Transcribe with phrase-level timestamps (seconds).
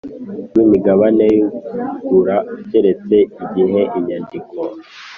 [0.49, 1.37] rw imigabane y
[2.09, 2.37] ugura
[2.69, 4.59] keretse igihe inyandiko